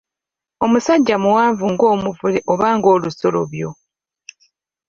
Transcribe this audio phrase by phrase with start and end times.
[0.63, 3.69] Omusajja muwanvu ng'omuvule oba ng'olusolobyo.